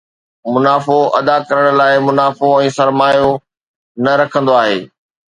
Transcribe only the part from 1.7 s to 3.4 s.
لاءِ منافعو ۽ سرمايو